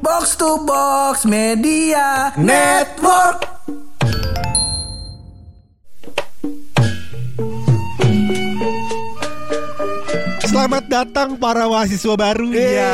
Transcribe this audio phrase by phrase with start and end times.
[0.00, 3.44] Box to Box Media Network.
[10.40, 12.48] Selamat datang para mahasiswa baru.
[12.48, 12.92] Iya,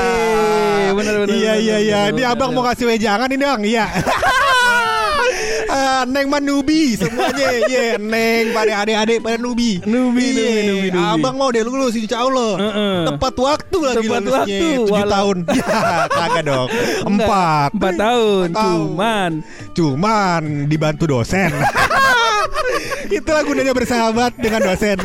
[0.98, 2.00] benar, benar, Iya, iya, iya.
[2.10, 3.62] Ini abang mau kasih wejangan ini bang.
[3.62, 3.86] Iya.
[5.76, 7.46] Ah, Neng mah nubi semuanya.
[7.66, 9.76] Iya, Neng pada adik-adik pada nubi.
[9.82, 11.04] Nubi, Iya, nubi, nubi, nubi.
[11.12, 12.52] Abang mau deh lulus insya Allah.
[12.56, 12.96] Heeh.
[13.06, 14.40] Tepat waktu lagi Tepat lulusnya.
[14.40, 15.36] waktu, Tujuh walau- tahun.
[15.56, 16.68] Ya, kagak dong.
[17.04, 17.68] Empat.
[17.72, 18.46] Empat tahun.
[18.52, 19.30] Cuman
[19.74, 21.52] Cuman dibantu dosen.
[23.12, 24.96] Itulah gunanya bersahabat dengan dosen.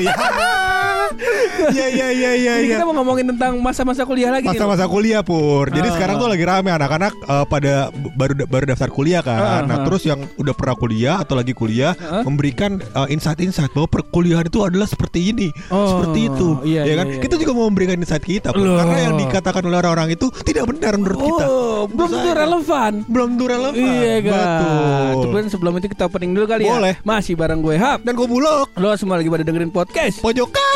[1.71, 2.53] Iya, iya, iya, iya.
[2.55, 2.75] Ini iya.
[2.75, 5.93] kita mau ngomongin tentang masa-masa kuliah lagi masa-masa kuliah pur jadi Ah.
[5.93, 7.73] sekarang tuh lagi rame anak-anak eh, pada
[8.11, 9.83] baru baru daftar kuliah kan Ah, nah ah.
[9.83, 12.21] terus yang udah pernah kuliah atau lagi kuliah Ah.
[12.21, 17.05] memberikan eh, insight-insight bahwa perkuliahan itu adalah seperti ini Oh, seperti itu iya, ya kan
[17.05, 17.41] iya, iya, kita iya.
[17.41, 18.63] juga mau memberikan insight kita Pur.
[18.63, 18.77] Loh.
[18.77, 22.39] karena yang dikatakan oleh orang-orang itu tidak benar menurut kita Oh, belum Menurut tentu saya.
[22.39, 22.91] relevan.
[23.05, 24.31] belum tentu relevan Iya kan.
[24.31, 26.93] betul Cuman sebelum itu kita opening dulu kali Boleh.
[26.93, 27.03] ya.
[27.03, 27.99] Masih bareng gue Hap.
[28.01, 30.21] dan gue bulog Lo semua lagi pada dengerin podcast.
[30.21, 30.70] pojokan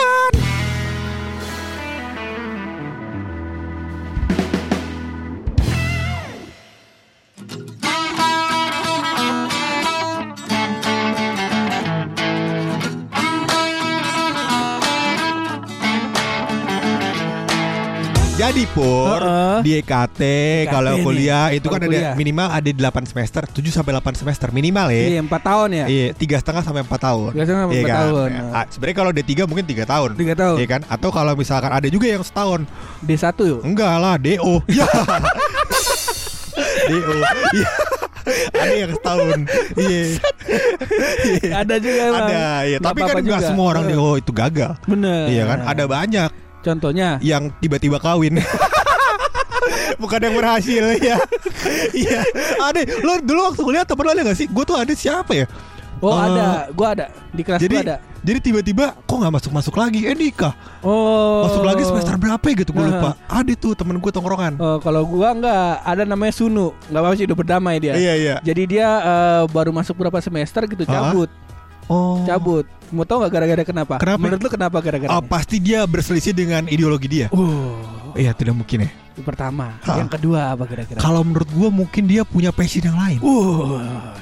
[18.46, 19.58] Jadi Pur Heeh.
[19.66, 20.22] di EKT
[20.70, 22.14] kalau nih, kuliah itu kan kalau ada kuliah.
[22.14, 25.02] minimal ada 8 semester, 7 sampai 8 semester minimal ya.
[25.10, 25.86] Iya, empat tahun ya.
[25.90, 27.34] Iya, tiga setengah sampai empat tahun.
[27.34, 27.98] Tiga setengah sampai Iya empat kan?
[27.98, 28.30] tahun.
[28.54, 30.10] Ah, Sebenarnya kalau D3 mungkin tiga tahun.
[30.14, 30.56] Tiga tahun.
[30.62, 30.82] Iya kan?
[30.86, 32.70] Atau kalau misalkan ada juga yang setahun.
[33.02, 33.62] D1 yuk.
[33.66, 34.54] Enggak lah, DO.
[34.70, 34.86] Ya.
[36.86, 37.18] DO.
[37.52, 37.70] Iya.
[38.54, 39.40] ada yang setahun.
[39.76, 40.02] Iya.
[41.26, 41.52] Iya.
[41.66, 42.02] Ada juga.
[42.14, 42.78] Ada, iya.
[42.78, 43.42] Nggak Tapi kan juga.
[43.42, 44.72] semua orang Eh, DO itu gagal.
[44.86, 45.34] Bener.
[45.34, 45.60] Iya kan?
[45.66, 46.30] Ada banyak
[46.66, 47.22] Contohnya.
[47.22, 48.42] yang tiba-tiba kawin.
[50.02, 51.18] Bukan yang berhasil ya.
[51.94, 52.20] Iya.
[52.60, 52.82] Ada.
[53.02, 54.48] Lo dulu waktu kuliah temen lo ada gak sih?
[54.48, 55.46] Gue tuh ada siapa ya?
[56.04, 56.68] Oh, Eh, ada.
[56.70, 57.06] Gua ada.
[57.32, 57.96] Di kelas Jadi gua ada.
[58.20, 60.04] jadi tiba-tiba kok nggak masuk masuk lagi?
[60.04, 60.52] Eh nikah.
[60.84, 61.48] Oh.
[61.48, 62.92] Masuk lagi semester berapa ya gitu gue Nah.
[62.92, 63.10] lupa.
[63.26, 64.60] Ada tuh temen gue tongkrongan.
[64.60, 66.76] Oh, kalau gua enggak ada namanya Sunu.
[66.92, 67.94] Enggak apa-apa sih udah berdamai dia.
[67.96, 68.36] Iya iya.
[68.44, 71.32] Jadi dia eh, baru masuk berapa semester gitu cabut.
[71.88, 72.22] Oh.
[72.26, 72.66] Cabut.
[72.94, 73.96] Mau tau gak gara-gara kenapa?
[73.98, 74.22] Kenapa?
[74.22, 75.10] Menurut lu kenapa gara-gara?
[75.10, 77.28] Ah, pasti dia berselisih dengan ideologi dia.
[77.34, 77.74] Uh,
[78.16, 78.92] Iya tidak mungkin ya.
[79.28, 79.76] pertama.
[79.84, 80.00] Ah.
[80.00, 81.00] Yang kedua apa kira-kira?
[81.00, 83.20] Kalau menurut gue mungkin dia punya passion yang lain.
[83.20, 83.80] Uh,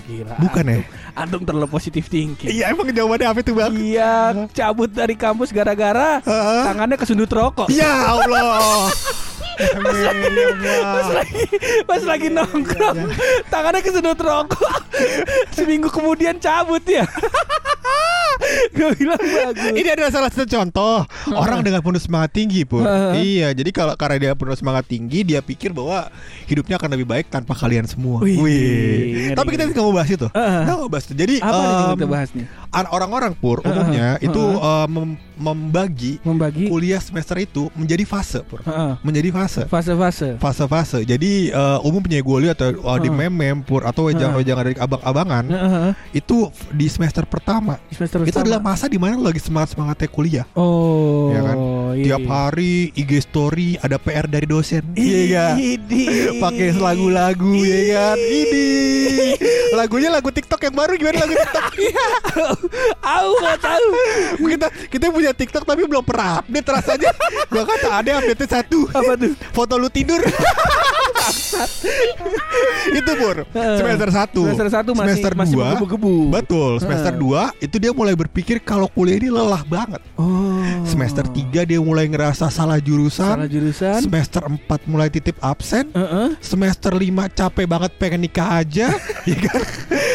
[0.10, 0.38] gila.
[0.42, 0.78] Bukan ya?
[1.14, 2.50] Antum terlalu positif thinking.
[2.50, 3.74] Iya emang jawabannya apa itu bang?
[3.74, 4.14] Iya,
[4.54, 6.22] cabut dari kampus gara-gara
[6.66, 7.70] tangannya kesundut rokok.
[7.70, 8.90] Ya Allah.
[9.60, 10.50] Amin ya
[10.82, 11.44] Pas lagi,
[11.86, 12.98] pas lagi nongkrong,
[13.54, 14.82] tangannya kesundut rokok.
[15.56, 17.06] Seminggu kemudian cabut ya.
[18.74, 19.72] Gue bilang bagus.
[19.72, 22.82] Ini adalah salah satu contoh orang dengan penuh semangat tinggi pun.
[23.14, 26.10] Iya, jadi kalau karena dia penuh semangat tinggi, dia pikir bahwa
[26.46, 28.20] hidupnya akan lebih baik tanpa kalian semua.
[28.20, 29.34] Wih, Wih.
[29.34, 30.28] Tapi kita nggak mau bahas itu.
[30.28, 31.14] Nggak mau bahas itu.
[31.14, 32.46] Jadi Apa nih em, kita bahas nih?
[32.70, 38.62] an- orang-orang pur umumnya itu eh, mem- membagi Membagi kuliah semester itu menjadi fase pur.
[39.02, 39.62] Menjadi fase.
[39.66, 40.38] fase-fase.
[40.38, 41.00] Fase-fase.
[41.04, 43.30] Jadi eh, umumnya gue lihat atau uh, di Heeh.
[43.30, 45.46] meme pur atau wejang-wejang dari abang-abangan
[46.12, 47.76] itu di semester pertama.
[47.86, 48.44] Di semester Itu pertama.
[48.44, 50.46] adalah masa di mana lagi semangat-semangatnya kuliah.
[50.56, 51.58] Oh, Ya kan?
[51.94, 52.04] iya.
[52.08, 54.82] Tiap hari IG story ada PR dari dosen.
[54.96, 55.56] Iya kan?
[56.40, 58.18] Pakai lagu-lagu ya kan.
[58.18, 58.66] Ini
[59.76, 61.66] lagunya lagu TikTok yang baru gimana lagu TikTok?
[63.20, 63.88] Aku nggak tahu.
[64.48, 67.12] kita kita punya TikTok tapi belum pernah update rasanya.
[67.52, 68.88] Gua kata ada update satu.
[68.90, 69.36] Apa tuh?
[69.52, 70.24] Foto lu tidur.
[72.94, 73.38] itu pur
[73.80, 76.16] semester 1 Semester satu masih- semester masih 2 menggebu-gebu.
[76.30, 76.72] betul.
[76.78, 80.02] Semester 2 itu dia mulai berpikir kalau kuliah ini lelah banget.
[80.16, 80.62] Oh.
[80.84, 83.24] semester 3 dia mulai ngerasa salah jurusan.
[83.36, 84.00] Salah jurusan.
[84.02, 85.90] semester 4 mulai titip absen.
[85.92, 86.36] Heeh.
[86.40, 88.88] semester 5 capek banget pengen nikah aja
[89.30, 89.62] ya kan?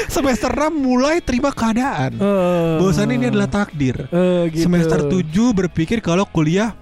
[0.09, 2.17] Semester 6 mulai terima keadaan.
[2.19, 2.83] Oh.
[2.83, 4.07] bahwasannya ini adalah takdir.
[4.11, 4.65] Oh, gitu.
[4.65, 5.25] semester 7
[5.55, 6.73] berpikir kalau kuliah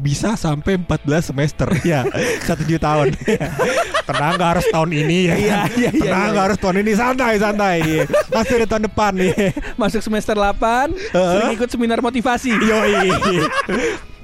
[0.00, 2.08] bisa sampai 14 semester ya
[2.48, 3.12] satu juta tahun
[4.08, 6.34] tenang gak harus tahun ini ya Iya, iya, iya, tenang iya.
[6.34, 8.04] gak harus tahun ini santai santai iya.
[8.32, 9.32] masih ada tahun depan nih
[9.76, 12.50] Masuk semester 8 sering ikut seminar motivasi.
[12.56, 13.12] yoi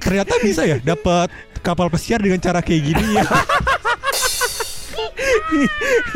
[0.01, 1.29] ternyata bisa ya dapat
[1.61, 3.25] kapal pesiar dengan cara kayak gini ya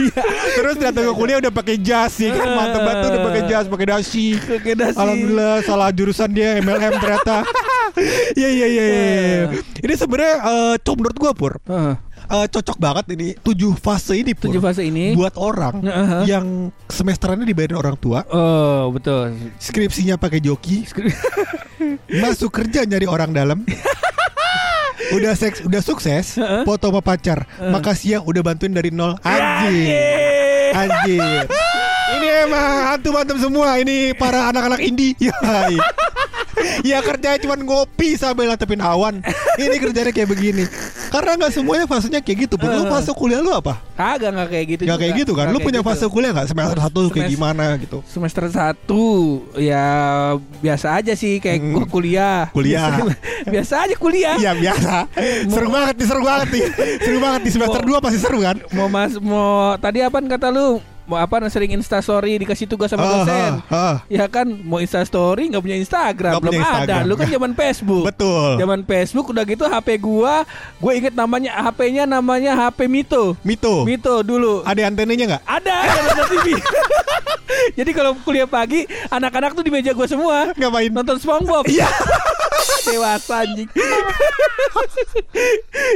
[0.02, 0.22] Iya.
[0.58, 3.66] Terus datang ke kuliah udah pakai jas sih kan mantep banget tuh udah pakai jas,
[3.70, 4.26] pakai dasi.
[4.78, 5.00] Dah sih.
[5.00, 7.46] Alhamdulillah salah jurusan dia MLM ternyata.
[8.34, 8.84] Iya iya iya.
[8.86, 9.44] iya.
[9.80, 11.96] Ini sebenarnya eh, cok menurut gua pur Heeh.
[12.32, 14.48] eh, cocok banget ini tujuh fase ini pur.
[14.48, 15.12] Tujuh fase ini.
[15.12, 16.22] buat orang Heeh.
[16.26, 16.46] yang
[16.88, 19.36] semesterannya dibayarin orang tua, Oh, betul.
[19.58, 20.88] skripsinya pakai joki,
[22.24, 23.60] masuk kerja nyari orang dalam.
[25.12, 27.44] udah seks, udah sukses, foto sama pacar.
[27.60, 29.20] Makasih yang udah bantuin dari nol.
[29.22, 30.72] Anjir.
[30.72, 31.44] Anjir.
[32.16, 33.76] Ini emang hantu-hantu semua.
[33.76, 35.16] Ini para anak-anak indie.
[35.18, 35.80] Yoi.
[36.82, 39.22] Ya kerjanya cuma ngopi sambil latepin awan.
[39.56, 40.64] Ini kerjanya kayak begini.
[41.08, 42.56] Karena nggak semuanya fasenya kayak gitu.
[42.58, 42.90] Lu Eh.
[42.90, 43.84] fase kuliah lu apa?
[43.94, 44.82] Kagak nggak kayak gitu.
[44.84, 45.46] Gak kayak gitu kan?
[45.46, 45.90] Nggak Lu kayak punya gitu.
[45.92, 47.98] fase kuliah nggak semester satu kayak Semester- gimana gitu?
[48.06, 49.04] semester satu
[49.56, 49.86] ya
[50.58, 51.72] biasa aja sih kayak Mm.
[51.72, 52.40] gua kuliah.
[52.52, 52.90] Kuliah.
[53.44, 54.38] Biasa, aja kuliah.
[54.38, 55.10] Iya biasa.
[55.50, 56.64] Seru banget nih, seru banget nih.
[57.02, 58.58] Seru banget di semester Mau- 2 pasti seru kan?
[58.72, 60.78] Mau mas mau tadi apa kata lu?
[61.12, 63.52] Mau apa sering Insta story dikasih tugas sama Ah, dosen.
[63.68, 63.96] ah, ah.
[64.08, 66.72] Ya kan mau Insta story nggak punya Instagram, Nggak belum punya ada.
[66.72, 67.04] Instagram.
[67.04, 68.04] Lu kan zaman Facebook.
[68.08, 68.50] Betul.
[68.56, 70.48] Zaman Facebook udah gitu HP gua,
[70.80, 73.36] gue inget namanya HP-nya namanya HP Mito.
[73.44, 73.84] Mito.
[73.84, 74.64] Mito dulu.
[74.64, 75.44] Ada antenanya nggak?
[75.44, 75.76] Ada
[76.08, 76.48] ada TV.
[77.78, 80.88] Jadi kalau kuliah pagi, anak-anak tuh di meja gua semua Ngapain?
[80.88, 81.68] nonton SpongeBob.
[81.68, 81.92] Iya.
[82.82, 83.70] Dewasa anjing.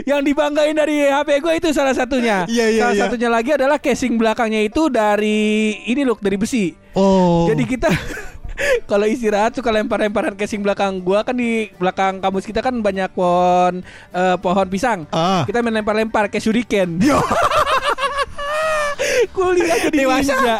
[0.10, 2.46] Yang dibanggain dari HP gue itu salah satunya.
[2.46, 3.04] Iya, iya, salah iya.
[3.08, 6.76] satunya lagi adalah casing belakangnya itu dari ini loh dari besi.
[6.94, 7.50] Oh.
[7.50, 7.90] Jadi kita
[8.90, 13.82] kalau istirahat suka lempar-lemparan casing belakang gua kan di belakang kampus kita kan banyak pohon
[14.14, 15.10] eh, pohon pisang.
[15.10, 15.44] Ah.
[15.44, 17.02] Kita main lempar-lempar kayak shuriken.
[17.06, 17.20] Yo,
[19.36, 20.32] Kuliah jadi Dewasa.
[20.32, 20.56] ninja.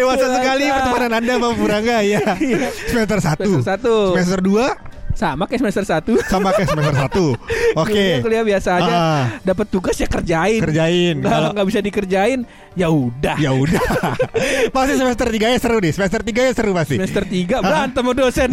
[0.00, 2.24] dewasa sekali pertemanan Anda sama Purangga ya.
[2.88, 3.44] Semester 1.
[3.44, 3.96] Semester satu.
[4.16, 7.06] Semester 2 Sama kayak semester 1 sama kayak semester 1.
[7.82, 7.94] Oke.
[7.94, 8.94] Kuliah, kuliah biasa aja.
[8.94, 9.24] Ah.
[9.46, 10.58] Dapat tugas ya kerjain.
[10.58, 11.22] Kerjain.
[11.22, 12.42] Kalau nggak bisa dikerjain,
[12.74, 13.38] ya udah.
[13.38, 13.82] ya udah.
[14.74, 15.92] pasti semester 3 ya seru nih.
[15.94, 16.98] Semester 3 ya seru pasti.
[16.98, 18.48] Semester 3 berantem sama dosen.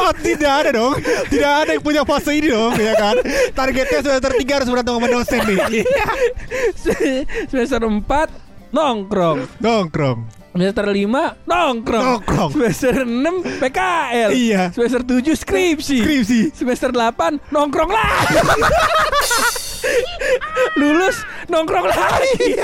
[0.00, 0.98] Oh, tidak ada dong.
[1.30, 3.20] Tidak ada yang punya fase ini dong, ya kan?
[3.54, 5.84] Targetnya semester 3 harus berantem sama dosen nih.
[7.46, 9.38] semester 4 nongkrong.
[9.62, 10.39] Nongkrong.
[10.60, 12.04] Semester 5 nongkrong.
[12.04, 12.50] Nongkrong.
[12.52, 14.30] Semester 6 PKL.
[14.36, 14.62] Iya.
[14.76, 15.96] Semester 7 skripsi.
[16.04, 16.40] Skripsi.
[16.52, 18.36] Semester 8 nongkrong lagi.
[20.74, 21.16] Lulus
[21.46, 22.56] nongkrong lagi.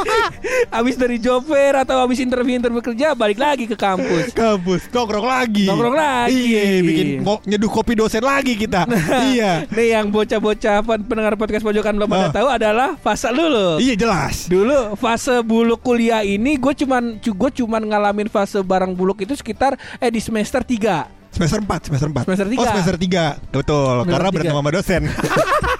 [0.69, 4.31] Abis dari job fair atau abis interview-interview kerja balik lagi ke kampus.
[4.33, 5.67] Kampus nongkrong lagi.
[5.67, 6.33] Nongkrong lagi.
[6.33, 8.87] Iya, bikin mo- nyeduh kopi dosen lagi kita.
[9.29, 9.67] iya.
[9.69, 12.33] Nih yang bocah-bocah pen- pendengar podcast pojokan belum pada Ah.
[12.33, 13.79] tahu adalah fase lulus.
[13.79, 14.47] Iya jelas.
[14.47, 19.73] Dulu fase buluk kuliah ini gue cuman gue cuman ngalamin fase barang buluk itu sekitar
[19.97, 22.25] eh di semester 3 Semester 4, semester 4.
[22.25, 22.57] Semester tiga.
[22.57, 23.53] Oh, semester 3.
[23.53, 24.33] Betul, Semester karena tiga.
[24.33, 25.03] berantem sama dosen.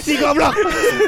[0.00, 0.54] si goblok.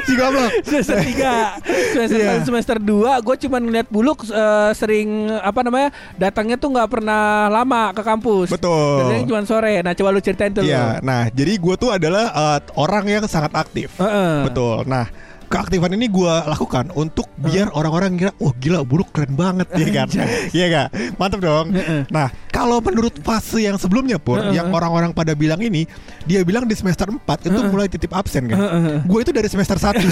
[0.03, 0.51] Si goblok.
[0.63, 2.33] semester 3 semester Iya.
[2.41, 7.91] semester 2 gue cuman ngeliat buluk eh, sering apa namanya datangnya tuh nggak pernah lama
[7.91, 8.99] ke kampus Betul.
[8.99, 12.59] Datangnya cuma sore nah coba lu ceritain tuh Iya, nah jadi gue tuh adalah eh,
[12.75, 13.93] orang yang sangat aktif.
[13.97, 14.45] Heeh.
[14.45, 14.85] Betul.
[14.85, 15.07] Nah,
[15.53, 20.09] keaktifan ini gue lakukan untuk biar orang-orang kira, wah gila buruk keren banget, ya kan?
[20.49, 20.87] Iya gak?
[21.21, 21.69] Mantap dong.
[22.09, 25.85] Nah, kalau menurut fase yang sebelumnya pun, yang orang-orang pada bilang ini,
[26.25, 27.21] dia bilang di semester 4
[27.53, 28.57] itu mulai titip absen kan?
[29.05, 30.01] Gue itu dari semester 1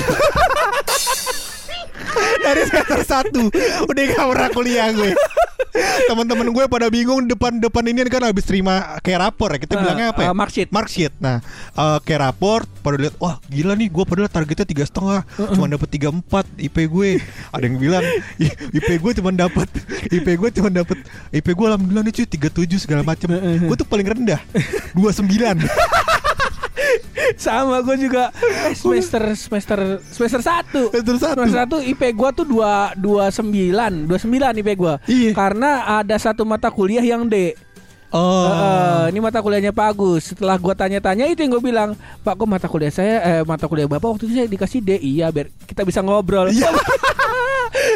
[2.41, 2.99] Dari semester
[3.31, 5.13] 1 Udah gak pernah kuliah gue
[6.03, 10.07] Teman-teman gue pada bingung depan-depan ini kan habis terima kayak rapor ya kita Eh, bilangnya
[10.09, 10.27] apa ya?
[10.27, 10.69] eh, marksheet.
[10.69, 11.13] Marksheet.
[11.17, 11.39] Nah,
[11.71, 15.87] eh, kayak rapor pada lihat wah gila nih gue padahal targetnya tiga setengah cuma dapat
[15.87, 18.01] tiga empat IP gue ada yang bilang
[18.37, 19.69] "I- IP gue cuma dapat
[20.09, 20.97] IP gue cuma dapat
[21.29, 24.41] IP gue alhamdulillah nih cuy tiga tujuh segala macem gue tuh paling rendah
[24.91, 25.61] dua sembilan
[27.35, 31.37] sama gue juga eh, semester semester semester satu Semester satu.
[31.39, 35.31] semester satu IP gue tuh dua dua sembilan dua sembilan IP gue Iya.
[35.33, 37.53] karena ada satu mata kuliah yang D
[38.11, 40.31] oh Eh, ini mata kuliahnya Pak Agus.
[40.31, 41.89] Setelah gua tanya-tanya itu yang gue bilang,
[42.21, 44.89] Pak kok mata kuliah saya, eh, mata kuliah bapak waktu itu saya dikasih D.
[44.97, 46.51] Iya, biar kita bisa ngobrol.
[46.51, 46.69] Iya.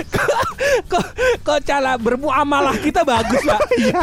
[0.07, 0.27] kok,
[0.91, 1.05] kok,
[1.41, 3.61] kok cara bermuamalah kita bagus pak.
[3.75, 3.99] Iya.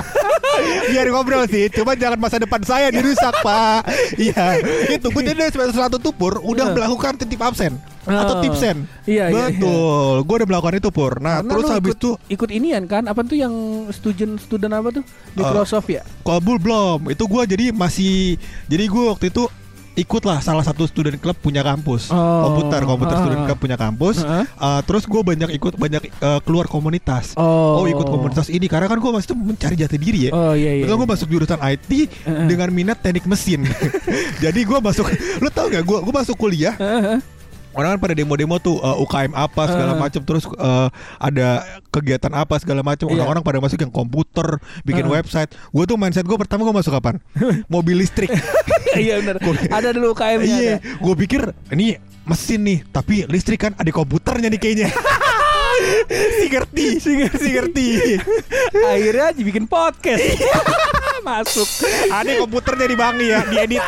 [0.93, 3.89] Biar ngobrol sih, cuma jangan masa depan saya dirusak pak.
[4.21, 4.61] Iya,
[4.93, 6.75] itu gue jadi semester satu tuh pur udah Iya.
[6.77, 8.43] melakukan titip absen atau Oh.
[8.43, 8.85] tipsen.
[9.05, 10.15] Iya, iya, betul.
[10.23, 11.13] Gue udah melakukan itu pur.
[11.17, 13.07] Nah, Karena terus habis itu ikut inian kan?
[13.07, 13.55] Apa tuh yang
[13.91, 15.05] student student apa tuh?
[15.33, 16.03] Microsoft ya?
[16.21, 17.09] kabul belum.
[17.09, 18.35] Itu gue jadi masih,
[18.67, 19.47] jadi gue waktu itu
[19.93, 22.49] ikut lah salah satu student club punya kampus Oh.
[22.49, 23.21] komputer komputer Ah.
[23.21, 24.49] student club punya kampus Heeh.
[24.57, 27.85] Uh, terus gue banyak ikut banyak uh, keluar komunitas Oh.
[27.85, 30.89] ikut komunitas ini karena kan gue masih tuh mencari jati diri ya Oh iya iya.
[30.89, 32.47] Betul gue masuk jurusan IT Heeh.
[32.49, 33.69] dengan minat teknik mesin.
[34.41, 35.05] Jadi gue masuk,
[35.45, 35.85] lu tau gak?
[35.85, 36.73] Gue gue masuk kuliah.
[36.73, 37.21] Heeh.
[37.73, 40.03] Orang kan pada demo-demo tuh uh, UKM apa segala Heeh.
[40.05, 43.09] macam, terus uh, ada kegiatan apa segala macam.
[43.09, 43.25] Iya.
[43.25, 45.17] Orang-orang pada masuk yang komputer, bikin Heeh.
[45.21, 45.51] website.
[45.73, 47.17] Gue tuh mindset gue pertama gue masuk kapan?
[47.73, 48.29] Mobil listrik.
[48.93, 49.41] Iya benar.
[49.73, 50.45] Ada dulu UKM-nya.
[50.45, 51.97] Iya, gue pikir ini
[52.29, 54.93] mesin nih, tapi listrik kan ada komputernya nih kayaknya.
[56.37, 57.89] si ngerti, si ngerti, si ngerti.
[58.85, 60.21] Akhirnya dibikin podcast.
[61.25, 61.89] Masuk.
[62.13, 63.81] Ada komputernya di Bangi ya, diedit.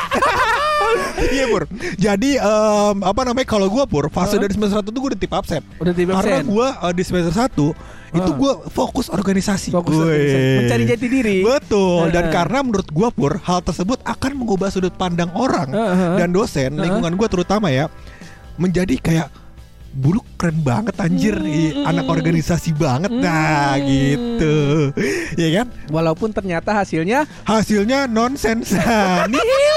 [1.26, 1.64] Iya Pur.
[1.94, 5.30] Jadi em, apa namanya kalau gua Pur fase dari semester 1 tuh gue udah tip
[5.30, 5.62] absen.
[5.76, 6.44] Udah Karena absen.
[6.46, 7.74] gua eh, di semester 1
[8.14, 8.36] itu Ah.
[8.36, 9.70] gua fokus organisasi.
[9.70, 10.04] Fokus Wih.
[10.04, 10.54] organisasi.
[10.60, 11.38] Mencari jati diri.
[11.40, 12.10] Betul.
[12.10, 12.34] Dan Heeh.
[12.34, 16.14] karena menurut gua Pur hal tersebut akan mengubah sudut pandang orang Heeh.
[16.18, 17.86] dan dosen lingkungan gua terutama ya
[18.54, 19.28] menjadi kayak
[19.94, 23.86] Buluk keren banget anjir Ih, Anak organisasi banget Nah Hmm.
[23.86, 24.56] gitu
[25.38, 28.74] Ya kan Walaupun ternyata hasilnya Hasilnya nonsens
[29.30, 29.73] Nihil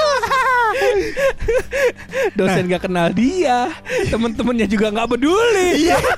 [2.38, 2.76] dosen Nah.
[2.76, 3.70] gak kenal dia,
[4.10, 5.88] temen-temennya juga nggak peduli.
[5.88, 5.98] Iya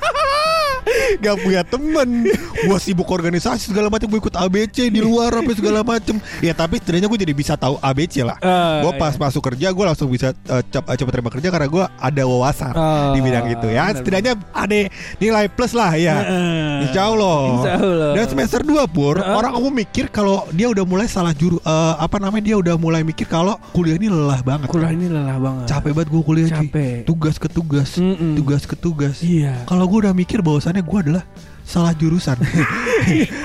[1.18, 5.82] Gak punya temen Gue sibuk organisasi segala macam Gue ikut ABC di luar apa segala
[5.82, 9.20] macam Ya tapi setidaknya gue jadi bisa tahu ABC lah Ah, Gue pas iya.
[9.20, 12.72] masuk kerja Gue langsung bisa uh, cep- uh, cepat terima kerja Karena gue ada wawasan
[12.72, 14.78] Oh, Di bidang itu ya benar, Setidaknya ada
[15.16, 16.86] nilai plus lah ya Heeh.
[16.86, 17.38] Insya Allah.
[17.50, 18.10] Insya Allah.
[18.14, 19.32] Dan semester 2 pur Heeh.
[19.32, 23.00] orang aku mikir kalau dia udah mulai salah juru eh, apa namanya dia udah mulai
[23.00, 24.68] mikir kalau kuliah ini lelah banget.
[24.68, 25.64] Kuliah ini lelah banget.
[25.66, 26.68] Capek banget gue kuliah cuy.
[26.68, 26.96] Capek.
[27.04, 28.34] Tugas ke tugas, Mm-mm.
[28.34, 29.16] tugas ke tugas.
[29.20, 29.64] Iya.
[29.64, 31.24] Kalau gue udah mikir bahwasannya gue adalah
[31.62, 32.34] salah jurusan.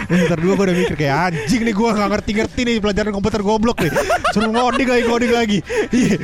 [0.05, 3.77] Semester 2 gue udah mikir kayak anjing nih gue gak ngerti-ngerti nih pelajaran komputer goblok
[3.79, 3.91] nih.
[4.29, 5.59] Suruh ngoding lagi ngoding lagi.
[5.89, 6.15] Iya.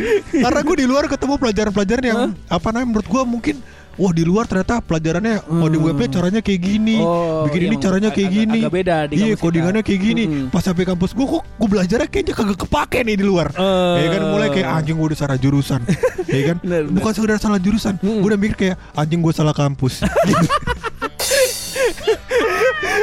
[0.41, 3.57] Karena gue di luar ketemu pelajaran-pelajaran yang apa namanya menurut gue mungkin
[3.99, 8.09] Wah di luar ternyata pelajarannya coding webnya caranya kayak gini, Oh, bikin ini yang caranya
[8.09, 8.59] kayak agak- gini.
[8.63, 10.23] agak beda di Iya codingannya kayak gini.
[10.23, 10.45] Mm-mm.
[10.47, 13.51] Pas sampai kampus gue kok gue belajarnya kayaknya kagak kepake nih di luar.
[13.51, 13.95] Eh.
[13.99, 15.83] Ya kan mulai kayak anjing gue udah salah jurusan.
[16.23, 17.99] ya kan Bener, bukan sekedar salah jurusan.
[17.99, 20.07] Gue udah mikir kayak anjing gue salah kampus.
[20.23, 20.39] Gitu.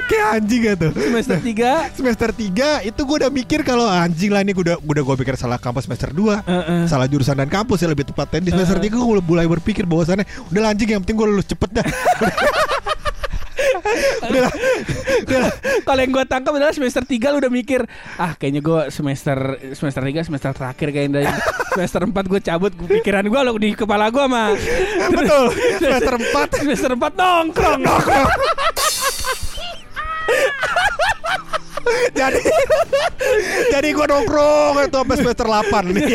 [0.05, 0.89] kayak anjing gitu.
[0.93, 2.45] Semester 3 Semester 3
[2.85, 5.85] itu gue udah mikir kalau anjing lah ini gue udah udah gue pikir salah kampus
[5.85, 6.83] semester 2 Heeh.
[6.85, 8.39] Salah jurusan dan kampus ya lebih tepatnya.
[8.41, 11.71] Di semester 3 gue mulai berpikir bahwasannya Udah lah, anjing yang penting gue lulus cepet
[11.73, 11.87] dah.
[14.21, 14.51] Udah.
[15.83, 17.81] Kalau yang gue tangkap adalah semester 3 lu udah mikir
[18.17, 19.35] Ah kayaknya gue semester
[19.73, 21.27] Semester 3 semester terakhir kayaknya dari
[21.75, 24.55] Semester 4 gue cabut gua- Pikiran gue lo di kepala gue mah.
[25.11, 25.45] Betul.
[25.79, 27.81] Semester 4 Semester 4 nongkrong
[32.11, 32.41] Jadi
[33.69, 36.07] Jadi gue nongkrong itu sampai semester 8 nih.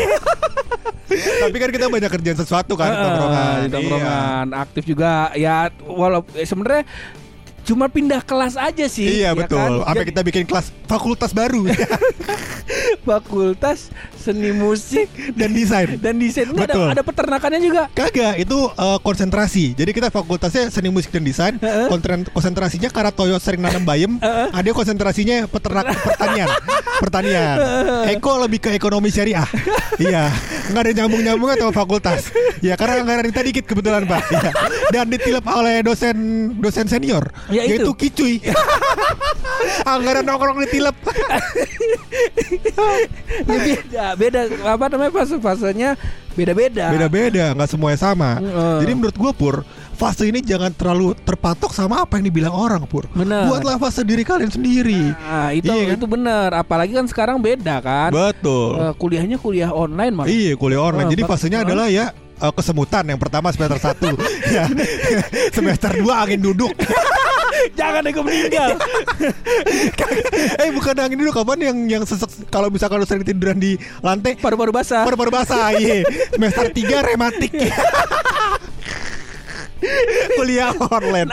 [1.14, 3.54] Tapi kan kita banyak kerjaan sesuatu kan Heeh, Tongkrongan.
[3.56, 4.46] di tongkrongan.
[4.52, 5.12] Aktif juga.
[5.34, 6.82] Ya walaupun eh, sebenarnya
[7.64, 9.56] cuma pindah kelas aja sih Iya ya betul.
[9.56, 9.70] kan?
[9.84, 11.64] Sampai Jadi kita bikin kelas fakultas baru.
[13.08, 13.88] Fakultas
[14.24, 16.88] seni musik Dan desain dan desain ada, Betul.
[16.88, 19.76] ada peternakannya juga Kagak, itu eh, konsentrasi.
[19.76, 21.54] Jadi kita fakultasnya seni musik dan desain.
[21.60, 21.86] Heeh.
[21.92, 24.16] Kontren- konsentrasinya karena Toyo sering nanam bayam.
[24.24, 26.48] Ada konsentrasinya peternak pertanian.
[27.02, 27.56] pertanian.
[28.14, 29.46] Eko lebih ke ekonomi syariah.
[30.04, 30.30] iya,
[30.70, 32.30] nggak ada nyambung nyambungnya sama fakultas.
[32.64, 34.22] Ya karena anggaran kita dikit kebetulan pak.
[34.30, 34.50] Iya.
[34.94, 36.16] Dan ditilap oleh dosen
[36.58, 37.28] dosen senior.
[37.50, 37.82] Ya, itu.
[37.84, 38.34] yaitu Kicuy.
[39.84, 40.96] anggaran nongkrong ditilap.
[42.74, 42.86] ya
[43.44, 45.94] beda beda apa namanya fase fasenya
[46.34, 48.42] beda beda Beda-beda, nggak semuanya sama.
[48.42, 48.78] Heeh.
[48.82, 49.62] Jadi menurut gue pur,
[49.94, 53.06] fase ini jangan terlalu terpatok sama apa yang dibilang orang pur.
[53.14, 53.46] Benar.
[53.46, 55.14] Buatlah fase diri kalian sendiri.
[55.14, 55.96] nah itu Iya kan?
[55.96, 58.82] itu benar apalagi kan sekarang beda kan Betul.
[58.82, 61.06] Eh, kuliahnya kuliah online malah Iya kuliah online.
[61.06, 61.66] Oh, Jadi fasenya oh.
[61.70, 64.10] adalah ya eh, kesemutan yang pertama semester 1
[64.58, 64.64] ya.
[65.56, 66.74] semester 2 angin duduk
[67.72, 68.70] jangan gue meninggal.
[70.54, 74.36] Eh bukan angin duduk kapan yang yang sesek kalau misalkan lu sering tiduran di lantai
[74.38, 75.02] paru-paru basah.
[75.02, 76.04] baru-baru basah iya.
[76.34, 77.52] Semester 3 rematik
[80.38, 81.30] kuliah online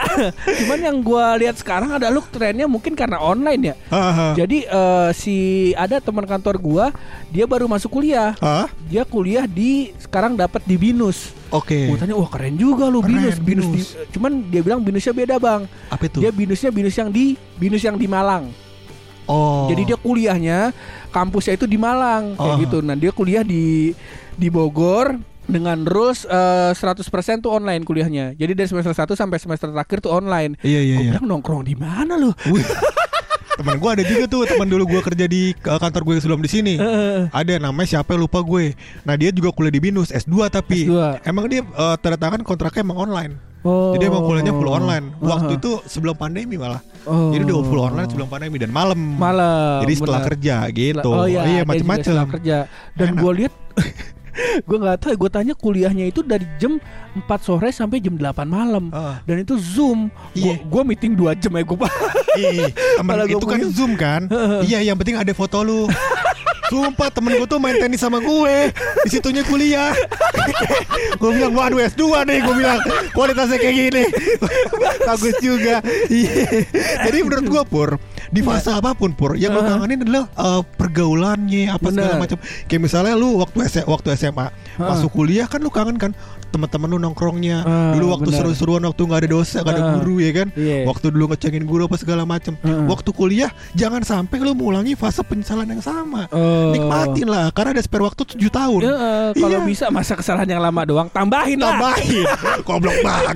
[0.60, 3.76] Cuman yang gua lihat sekarang ada lu trennya mungkin karena online ya.
[3.88, 4.28] Haha.
[4.36, 5.36] Jadi eh, si
[5.74, 6.86] ada teman kantor gua,
[7.28, 8.36] dia baru masuk kuliah.
[8.38, 8.68] Hah?
[8.84, 11.32] Dia kuliah di sekarang dapat di Binus.
[11.50, 13.36] Oke Gua tanya, wah keren juga lu Keren, Binus.
[13.38, 13.68] Binus.
[13.68, 13.88] Binus.
[13.92, 15.68] di- cuman dia bilang Binusnya beda bang.
[15.88, 18.48] apa itu Dia Binusnya Binus yang di Binus yang di Malang.
[19.26, 20.72] oh Jadi dia kuliahnya
[21.10, 22.60] kampusnya itu di Malang kayak Oh.
[22.60, 22.78] gitu.
[22.80, 23.92] Nah dia kuliah di
[24.32, 27.06] di Bogor dengan rules eh, 100%
[27.42, 28.34] tuh online kuliahnya.
[28.36, 30.56] Jadi dari semester 1 sampai semester terakhir tuh online.
[30.62, 32.32] iya iya iya bilang nongkrong di mana lu?
[33.52, 36.50] Teman gue ada juga tuh teman dulu gue kerja di uh, kantor gue sebelum di
[36.50, 36.74] sini
[37.30, 41.22] ada namanya siapa lupa gue nah dia juga kuliah di binus S2 tapi S2.
[41.28, 43.94] emang dia uh, tanda tangan kontraknya emang online Oh.
[43.94, 45.60] jadi emang kuliahnya full online waktu Aha.
[45.62, 47.30] itu sebelum pandemi malah Oh.
[47.30, 49.86] jadi udah full online sebelum pandemi dan malam malam.
[49.86, 50.30] jadi setelah benar.
[50.34, 52.58] kerja gitu Oh iya, juga macam-macam kerja.
[52.98, 53.54] Dan gue lihat
[54.64, 56.80] gue nggak tahu gue tanya kuliahnya itu dari jam
[57.14, 58.90] 4 sore sampai jam 8 malam.
[58.92, 59.20] Ah.
[59.28, 60.08] dan itu zoom.
[60.34, 60.60] Iya.
[60.64, 61.90] gue meeting 2 jam ya gue gua
[63.28, 64.28] itu kan punya- zoom kan?
[64.64, 65.88] Iya yang penting ada foto lu.
[66.72, 68.72] Sumpah temen gue tuh main tenis sama gue.
[69.04, 69.92] Di situnya kuliah.
[71.20, 72.80] Gue bilang waduh S2 nih Gue bilang.
[73.12, 74.04] Kualitasnya kayak gini.
[75.12, 75.84] Bagus juga.
[76.08, 76.64] Iya.
[77.04, 77.90] Jadi menurut gue Pur
[78.32, 79.36] di fase apa pun pur.
[79.36, 82.22] Yang lo kangenin adalah eh, pergaulannya apa segala Bener.
[82.22, 82.38] macam.
[82.66, 84.48] Kayak misalnya lu waktu S- waktu SMA
[84.78, 86.12] masuk kuliah kan lu kangen kan
[86.48, 87.58] teman-teman lu nongkrongnya.
[87.62, 90.48] Ah, dulu waktu seru-seruan waktu nggak ada dosa nggak ada Ah, guru ya kan?
[90.54, 90.84] Iya.
[90.84, 92.56] waktu dulu ngecengin guru apa segala macam.
[92.62, 92.88] Ah.
[92.88, 96.28] waktu kuliah jangan sampai lu mengulangi fase penyesalan yang sama.
[96.30, 96.72] Oh.
[96.72, 98.80] nikmatin lah karena ada spare waktu 7 tahun.
[98.82, 99.66] Eh, kalau Iya.
[99.66, 101.72] bisa masa kesalahan yang lama doang tambahin lah.
[101.74, 102.26] tambahin.
[102.68, 103.36] Goblok banget.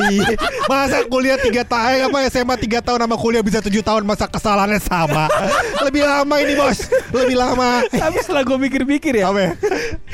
[0.00, 0.26] Iya.
[0.64, 4.80] Masa kuliah tiga tahun apa SMA tiga tahun sama kuliah bisa tujuh tahun masa kesalahannya
[4.80, 5.26] sama.
[5.82, 6.88] Lebih lama ini bos.
[7.12, 7.82] Lebih lama.
[7.88, 9.56] Tapi setelah gue mikir-mikir ya, apa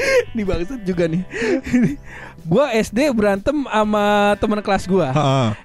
[0.34, 1.22] nih bangsat juga nih.
[2.42, 4.06] gue SD berantem sama
[4.36, 5.08] teman kelas gue.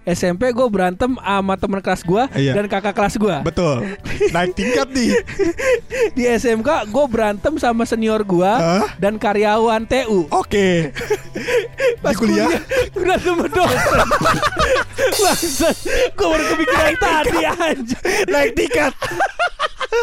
[0.05, 2.53] SMP gue berantem sama teman kelas gue Iya.
[2.53, 3.35] dan kakak kelas gue.
[3.41, 3.81] betul
[4.33, 5.17] naik tingkat nih
[6.13, 8.93] Di SMK gue berantem sama senior gue Hah?
[8.95, 10.29] dan karyawan TU.
[10.29, 10.93] oke
[11.97, 12.49] di kuliah
[12.91, 13.97] berantem sama dosen.
[14.97, 15.75] Bangsat,
[16.13, 17.97] gue baru kepikiran tadi aja.
[18.27, 18.93] naik tingkat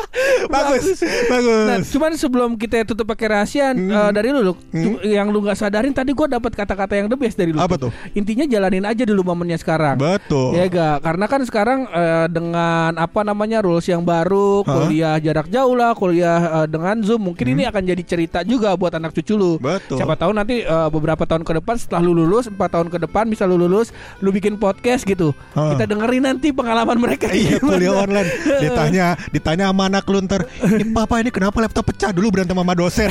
[0.54, 5.32] bagus bagus Nah, cuman sebelum kita tutup pakai rahasia eh, dari lu, Luk, cu- yang
[5.32, 7.60] lu nggak sadarin tadi gue dapat kata-kata yang the best dari lu.
[7.60, 7.90] Apa tuh?
[8.12, 9.96] Intinya jalanin aja dulu momennya sekarang.
[9.96, 15.48] betul Ya gak, karena kan sekarang eh, dengan apa namanya rules yang baru, kuliah jarak
[15.48, 19.34] jauh lah, kuliah eh, dengan zoom, mungkin ini akan jadi cerita juga buat anak cucu
[19.34, 19.56] lu.
[19.58, 19.78] Hmm.
[19.78, 19.96] Betul.
[20.00, 23.24] Siapa tahu nanti eh, beberapa tahun ke depan setelah lu lulus, empat tahun ke depan
[23.28, 25.32] bisa lu lulus, lu bikin podcast gitu.
[25.56, 25.74] Hah.
[25.74, 27.26] Kita dengerin nanti pengalaman mereka.
[27.34, 28.30] Iya kuliah online
[28.62, 32.10] Ditanya Ditanya sama anak lu ntar "Eh, Papa ini kenapa laptop pecah?
[32.10, 33.10] Dulu berantem sama dosen.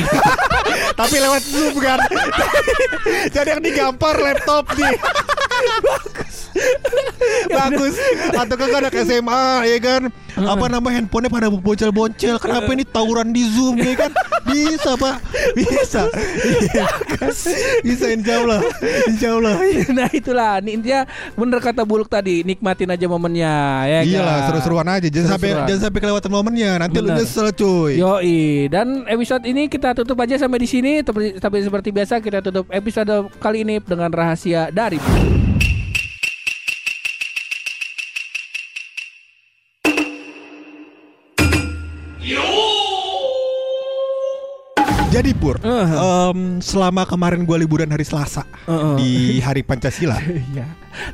[1.00, 2.00] Tapi lewat Zoom kan?
[3.34, 4.94] Jadi yang digampar laptop nih
[7.50, 7.96] Bagus.
[8.30, 10.02] Atau kan anak SMA ya kan?
[10.34, 14.12] Apa nama handphonenya pada boncel-boncel Kenapa ini tawuran di Zoom ya kan?
[14.46, 15.18] Bisa pak.
[15.54, 16.10] Bisa.
[16.46, 16.86] Iya.
[17.82, 18.60] Bisa insya Allah.
[19.10, 19.54] Insya Allah.
[19.94, 20.54] Nah itulah.
[20.62, 21.02] Ini intinya
[21.34, 23.54] bener kata buluk tadi nikmatin aja momennya
[23.88, 24.48] ya Iyalah kan?
[24.54, 25.08] seru-seruan aja.
[25.10, 27.18] Jangan sampai jangan sampai kelewatan momennya Nanti lu Bener.
[27.20, 28.38] nyesel cuy Yoi
[28.70, 32.70] dan episode ini kita tutup aja sampai di sini tapi, tapi seperti biasa kita tutup
[32.70, 33.10] episode
[33.42, 35.02] kali ini dengan rahasia dari
[45.14, 46.34] Jadi Pur, Uh-huh.
[46.34, 48.98] em, selama kemarin gua liburan hari Selasa Uh-uh.
[48.98, 50.18] di hari Pancasila,
[50.54, 50.66] Iya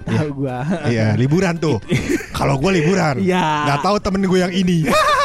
[0.08, 1.84] tahu gua iya liburan tuh.
[2.38, 3.68] Kalau gua liburan, Iya.
[3.68, 4.88] nggak tahu temen gue yang ini.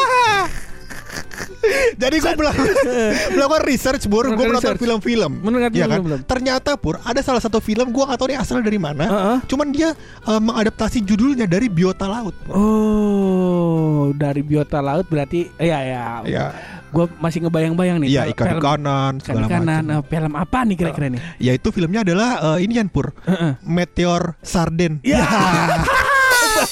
[1.97, 2.75] Jadi gue melakukan,
[3.35, 5.33] melakukan research Pur, gue menonton film-film.
[5.39, 5.99] Menonton Iya kan?
[5.99, 6.21] film-film.
[6.25, 9.05] Ternyata Pur, ada salah satu film gue nggak tahu nih asalnya dari mana.
[9.05, 9.39] Uh-uh.
[9.45, 12.35] Cuman dia eh, mengadaptasi judulnya dari biota laut.
[12.41, 12.55] Pur.
[12.55, 16.45] Oh dari biota laut berarti iya ya Iya,
[16.89, 19.95] Gua masih ngebayang-bayang nih iya ikan film- ikanan ikan segala ikanan macam.
[19.95, 23.59] eh, film apa nih kira-kira nih Ya itu filmnya adalah eh, ini kan Pur, Heeh.
[23.61, 25.03] Meteor Sarden.
[25.03, 25.25] Ya.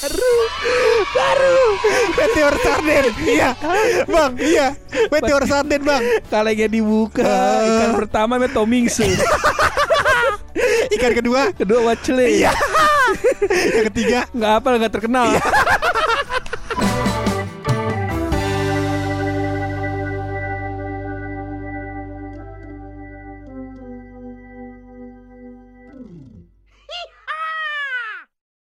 [0.03, 0.35] baru
[1.09, 1.57] baru
[2.13, 3.05] Meteor Sarden.
[3.23, 3.49] Iya.
[4.05, 4.75] Bang, iya.
[5.07, 6.03] Meteor Sarden, Bang.
[6.27, 7.67] kalengnya dibuka Eh.
[7.71, 9.07] ikan pertama met Tomingsu
[10.91, 11.55] Ikan kedua.
[11.55, 12.51] kedua wacele Iya.
[13.47, 14.19] Yang ketiga.
[14.29, 15.27] nggak apa nggak terkenal